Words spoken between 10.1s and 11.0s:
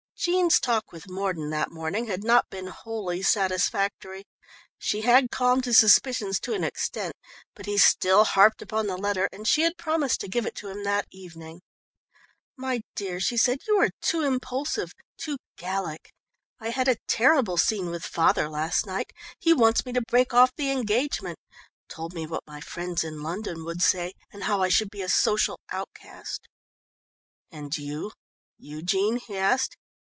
to give it to him